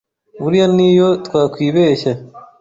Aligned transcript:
Buriya 0.41 0.65
n’iyo 0.75 1.09
twakwibeshya 1.25 2.11